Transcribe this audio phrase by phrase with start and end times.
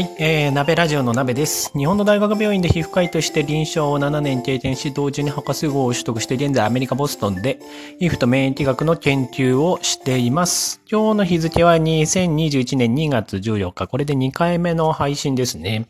[0.00, 1.70] はい、えー、鍋ラジオの鍋です。
[1.76, 7.60] 日本の大学病院で皮膚科医として臨床を7年経験し、同時に博士号を取得して、現在アメリカ・ボストンで
[7.98, 10.80] 皮膚と免疫学の研究をしています。
[10.90, 13.88] 今日の日付は2021年2月14日。
[13.88, 15.86] これで2回目の配信ですね。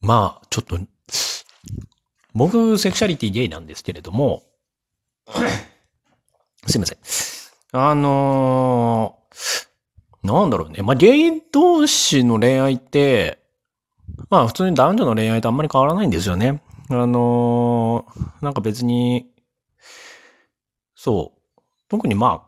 [0.00, 0.76] まあ、ちょっと、
[2.34, 4.42] 僕、セクシャリティゲイなんですけれども、
[6.66, 6.98] すいません。
[7.80, 9.21] あのー
[10.22, 10.82] なんだろうね。
[10.82, 13.38] まあ、ゲイ同士の恋愛って、
[14.30, 16.62] まあ、普通に男女の恋愛とあんまり変わらないんですよね。
[16.90, 19.26] あのーなんか別に、
[20.94, 21.60] そう。
[21.88, 22.46] 特にま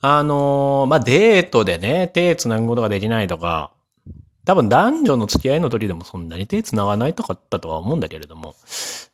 [0.00, 3.72] あ、あのーまあ、デートでね、手繋ぐことができないとか、
[4.44, 8.54] 多分男女の付き合いの時でもそんなに手繋がないとかだとは思うんだけれども、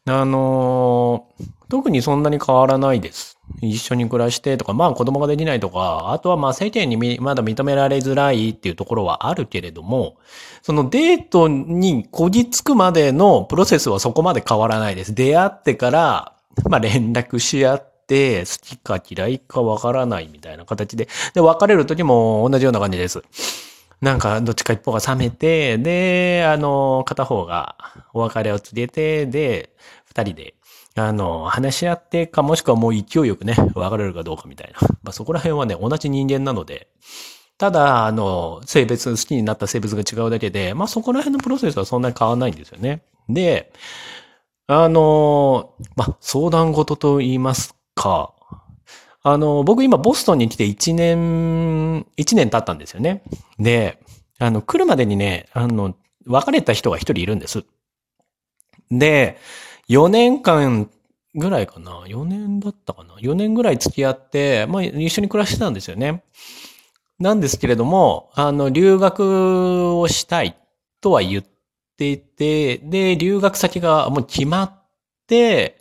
[0.07, 3.34] あのー特にそんなに変わらないです。
[3.61, 10.17] 一緒に暮らしてとか、まあ子供ができないとか、あとはまあ世間にまだ認められづらいっていうところはあるけれども、
[10.63, 15.15] そのデートにこぎつくまでのプロセスはそこまで変わらないです。
[15.15, 16.33] 出会ってから、
[16.69, 23.23] まあ連絡し合って、好きか嫌いかわからないみたいな形で、で、別れる時も同じような感じです。
[24.01, 27.77] なんか、どっちか一方が冷めて、で、あの、片方が
[28.13, 29.71] お別れを告げて、で、
[30.05, 30.55] 二人で、
[30.97, 34.89] あの、話し合ってか、もしくはもう勢いよくね、別れるかどうかみたいな。
[35.03, 36.89] まあ、そこら辺はね、同じ人間なので、
[37.59, 43.03] ただ、あの、性別、好きになった性別が違うだけで、まあ、そこら辺のプロセスはそんなに変わらないんですよね。
[43.29, 43.73] で、
[44.67, 48.33] あの、まあ、相談事と言いますか、
[49.23, 53.23] あの、僕今ボストンに来て1年、1年経ったんですよね。
[53.59, 53.99] で、
[54.39, 55.95] あの、来るまでにね、あの、
[56.27, 57.65] 別れた人が一人いるんです。
[58.91, 59.39] で、
[59.89, 60.91] 4年間
[61.35, 66.23] ぐらいかな ?4 年だったかな ?4 年ぐらい付き合って、まあ一緒に暮らしてたんですよね。
[67.19, 70.57] なんですけれども、あの、留学をしたい
[71.01, 71.45] とは言っ
[71.97, 74.83] ていて、で、留学先がもう決まっ
[75.27, 75.79] て、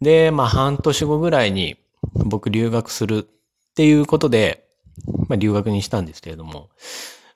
[0.00, 1.76] で、まあ半年後ぐらいに
[2.14, 4.66] 僕留学するっていうことで、
[5.28, 6.70] まあ留学にしたんですけれども、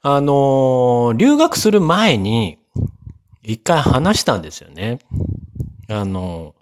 [0.02, 2.58] あの、留学する前に、
[3.42, 4.98] 一回話したんですよね。
[5.88, 6.54] あの、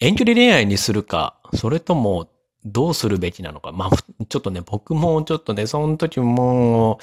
[0.00, 2.28] 遠距離恋愛にするか、それとも
[2.64, 3.72] どうするべきなのか。
[3.72, 6.98] まあ、ちょっとね、僕もちょっとね、その時も、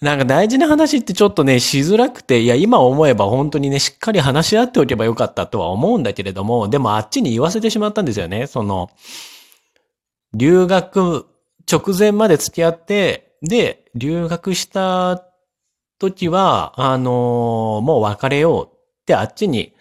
[0.00, 8.46] なんか大事な話ってちょっとね、しづらくて、いや、今思えば本当にね、しっかり話し合っておけばよかったとは思うんだけれども、でもあっちに言わせてしまったんですよね。
[8.46, 8.90] その、
[10.34, 11.26] 留学
[11.70, 15.24] 直前まで付き合って、で、留学した
[15.98, 19.72] 時は、あのもう別れようってあっちに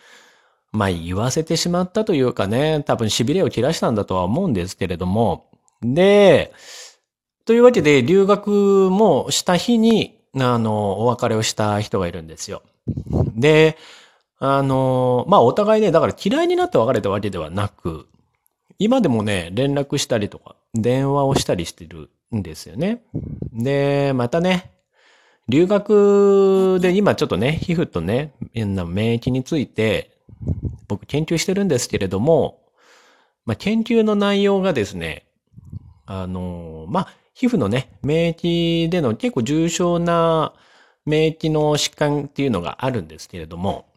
[0.75, 5.49] まあ言わせてしまったというかね、多分痺れを切らしたんだとは思うんですけれども、
[5.81, 6.53] で、
[7.45, 12.61] というわけで留学もした日に、あの、お別れをした人がいるんですよ。
[13.35, 13.77] で、
[14.39, 18.07] あの、まあお互いね、だから嫌いになって別れたわけではなく、
[18.77, 23.03] 今でもね、連絡したりとか、電話をしたりしてるんですよね。
[23.53, 24.71] で、またね、
[25.47, 30.14] 留学で今ちょっとね、皮膚とね、免疫について、
[30.87, 32.61] 僕研究してるんですけれども、
[33.45, 35.25] まあ、研究の内容がですね、
[36.05, 40.53] あの、まあ、皮膚のね、免疫での結構重症な
[41.05, 43.87] 免疫の疾患っていうのがあるんですけれども、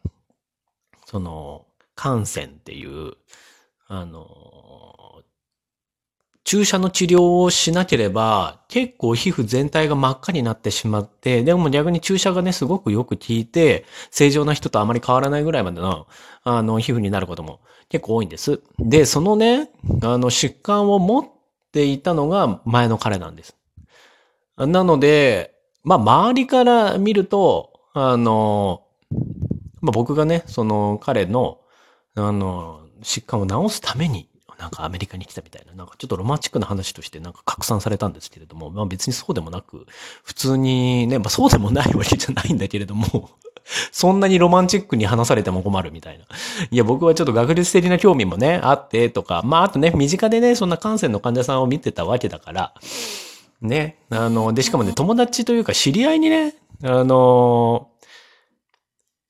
[1.06, 3.14] その、感染っていう、
[3.88, 4.94] あの、
[6.48, 16.06] 注射の治療をしなければ、結構皮膚全体が真っ赤になってしまって、でも逆に注射がね、すごくよく効いて、正常な人とあまり変わらないぐらいまでの、
[16.44, 17.60] あの、皮膚になることも
[17.90, 18.62] 結構多いんです。
[18.78, 19.68] で、そのね、
[20.00, 21.24] あの、疾患を持っ
[21.70, 23.54] ていたのが前の彼なんです。
[24.56, 25.54] なので、
[25.84, 28.84] まあ、周りから見ると、あの、
[29.82, 31.58] まあ、僕がね、その彼の、
[32.14, 34.27] あの、疾患を治すために、
[34.58, 39.86] なんかアメリカに来たみたいな、なんかちょっとロマンチックな話としてなんか拡散されたんですけれども、まあ別にそうでもなく、
[40.24, 43.30] 普通にね、まあそうでもないわけじゃないんだけれども、
[43.92, 46.24] そんなにロマンチックに話されても困るみたいな。
[46.70, 52.74] いや、僕はちょっと学術的な興味もね、あってとか、まああとね、身近でね、そんな感染の患者さんを見てたわけだから、
[53.60, 57.90] ね、あの、で、しかもね、友達というか知り合いにね、あの、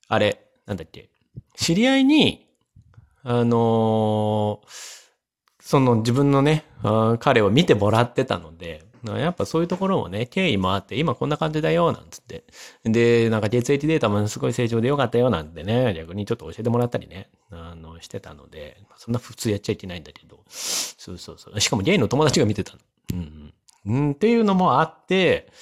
[0.09, 1.11] あれ、なんだっけ、
[1.55, 2.49] 知り合いに、
[3.25, 4.63] あの
[5.69, 6.65] その自分のね、
[7.21, 12.45] 彼を見てもらってたので、やっぱそういうところもね、経緯もあって、今こんな感じだよ、なんつって。
[12.85, 21.61] で、なんか血液データもすごい正常でよかったよ、なんてね、逆にちょっと教えてもらったりね、あの、してたので、そんな普通やっちゃいけないんだけど、そうそうそう。
[21.61, 22.79] しかもゲイの友達が見てたの。
[23.13, 23.53] うん、
[23.85, 23.95] うん。
[23.95, 25.53] うん、っていうのもあって、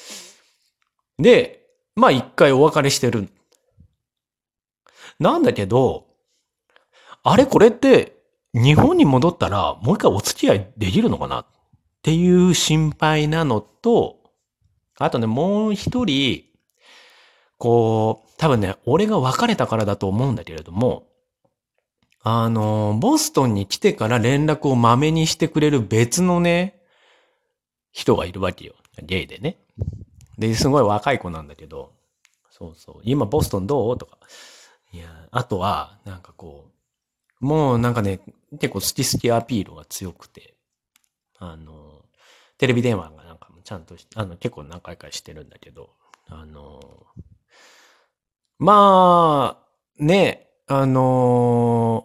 [1.18, 1.66] で、
[1.96, 3.28] まあ一回お別れしてる。
[5.18, 6.06] なんだけど、
[7.24, 8.15] あれこれって
[8.56, 11.46] 日本に戻ったらもう一回お付き合いできるのかなっ
[12.02, 14.16] ていう心配なのと、
[14.98, 16.44] あとね、もう一人、
[17.58, 21.06] こう、多分ね、俺が別れたからだと思うんだけれども、
[22.22, 26.80] あの、ボストンに来てから連絡をまめにしてくれる別のね、
[27.92, 28.74] 人がいるわけよ。
[29.02, 29.58] ゲイでね。
[30.38, 31.92] で、すごい若い子なんだけど、
[32.50, 33.00] そうそう。
[33.04, 33.98] 今ボストンどう？
[33.98, 34.18] とか。
[34.92, 36.70] いや、あとは、なんかこう、
[37.46, 38.18] もうなんかね、
[38.58, 40.54] 結構好き好きアピールが強くて、
[41.38, 42.02] あの、
[42.58, 45.90] テレビ電話がなんかもちゃんとあの、結構何回かしてるんだけど、
[46.28, 47.06] あの、
[48.58, 52.04] まあ、ね、あの、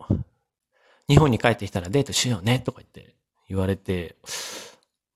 [1.09, 3.15] 日本に帰ってきたらデートしようねとか言って
[3.49, 4.17] 言われて、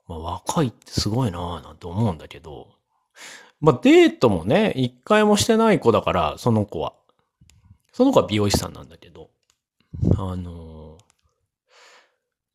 [0.08, 2.70] まあ若いってすごいなぁなんて思うんだけど、
[3.62, 6.94] まあデートもね、一回もしてない子だから、その子は。
[7.94, 9.30] その子は美容師さんなんだけど、
[10.18, 10.98] あの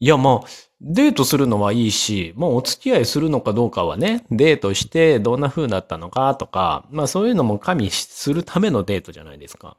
[0.02, 0.48] いやまあ、
[0.80, 9.76] デートするのはいいし、もうお付き合いするのかどうかはね、デートしてどんな風だったのかとか、まあそういうのも加味するためのデートじゃないですか。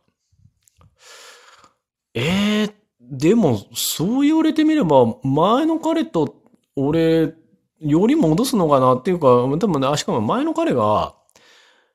[2.13, 6.36] ええー、でも、そう言われてみれば、前の彼と
[6.75, 7.34] 俺、
[7.80, 11.16] より戻すのかなっていうか、多分ね、しかも前の彼が、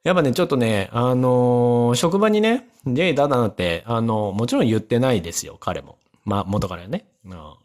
[0.07, 5.99] やっぱね、ちょっとね、あのー、職場にね、ゲイだだなって、あのー、もちろん言ってないですよ、彼も。
[6.25, 7.07] まあ、元からね。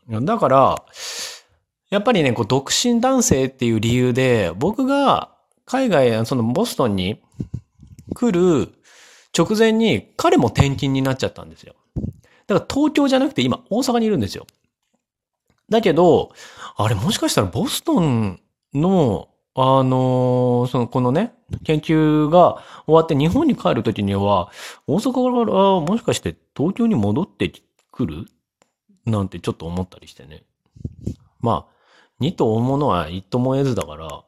[0.09, 0.83] うんだから、
[1.91, 5.29] やっぱりね、こう、独身男性っていう理由で、僕が
[5.65, 7.21] 海外、そのボストンに
[8.15, 8.73] 来る
[9.37, 11.75] 直前に彼も転勤になっちゃったんですよ。
[12.47, 14.47] だから東京じゃなくて今大阪にいるんですよ。
[15.69, 16.31] だけど、
[16.75, 18.39] あれもしかしたらボストン
[18.73, 21.33] の、あのその、このね、
[21.63, 24.49] 研究が終わって日本に帰るときには、
[24.87, 27.51] 大阪からもしかして東京に戻って
[27.91, 28.25] くる？
[29.05, 30.43] なんてちょっと思ったりしてね。
[31.39, 31.73] まあ、
[32.19, 34.23] 二と追うのは一とも得ずだから、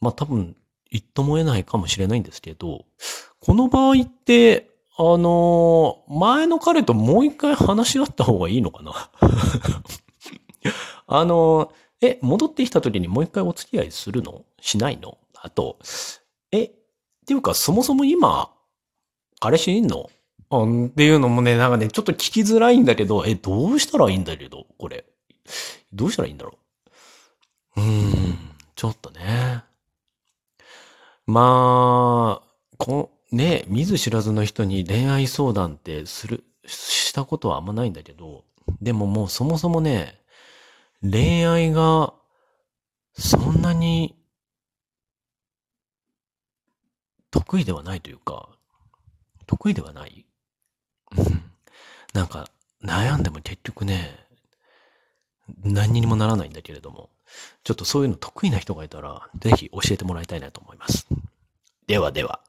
[0.00, 0.56] まあ多分
[0.90, 2.84] 一とも得ないかもしれないんですけど、
[3.40, 8.92] この場合って、あのー、前の彼ともう一回話し合った方がいいのかな？
[11.06, 11.70] あのー、
[12.02, 14.44] え、戻ってきた時にもう一回お付き合いするの？
[14.60, 15.18] しないの？
[15.40, 15.78] あと、
[16.50, 16.70] え、っ
[17.26, 18.50] ていうかそもそも今、
[19.40, 20.10] 彼氏いんの？
[20.54, 25.06] っていうのもね、なんかね、ちょっと聞きづらいんだけど、え、どうしたらいいんだけど、これ。
[25.92, 26.58] どうしたらいいんだろ
[27.76, 27.80] う？
[27.80, 27.88] うー
[28.32, 28.38] ん、
[28.74, 29.62] ちょっとね。
[31.24, 38.44] まあ、こ、ね、見ず知らずの人に恋愛相談ってする、したことはあんまないんだけど、
[38.80, 40.20] でももうそもそもね、
[41.02, 42.14] 恋愛が、
[43.14, 44.16] そんなに、
[47.30, 48.48] 得意ではないというか、
[49.46, 50.26] 得意ではない
[52.14, 52.48] なんか、
[52.82, 54.26] 悩んでも結局ね、
[55.64, 57.10] 何にもならないんだけれども、
[57.64, 61.06] ちょっとそういうの得意な人がいたら、ぜひ教えてもらいたいなと思います。
[61.86, 62.40] ではでは。